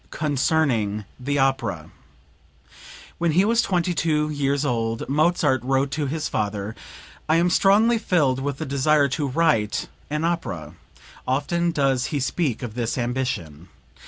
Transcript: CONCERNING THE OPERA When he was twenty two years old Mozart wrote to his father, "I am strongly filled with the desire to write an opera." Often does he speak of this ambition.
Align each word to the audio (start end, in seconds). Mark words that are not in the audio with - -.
CONCERNING 0.09 1.05
THE 1.19 1.37
OPERA 1.37 1.91
When 3.19 3.33
he 3.33 3.45
was 3.45 3.61
twenty 3.61 3.93
two 3.93 4.31
years 4.31 4.65
old 4.65 5.07
Mozart 5.07 5.61
wrote 5.63 5.91
to 5.91 6.07
his 6.07 6.27
father, 6.27 6.75
"I 7.29 7.35
am 7.35 7.51
strongly 7.51 7.99
filled 7.99 8.39
with 8.39 8.57
the 8.57 8.65
desire 8.65 9.07
to 9.09 9.27
write 9.27 9.89
an 10.09 10.25
opera." 10.25 10.73
Often 11.27 11.73
does 11.73 12.05
he 12.07 12.19
speak 12.19 12.63
of 12.63 12.73
this 12.73 12.97
ambition. 12.97 13.69